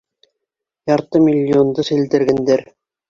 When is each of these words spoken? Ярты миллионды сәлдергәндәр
Ярты 0.93 1.21
миллионды 1.27 1.85
сәлдергәндәр 1.91 2.65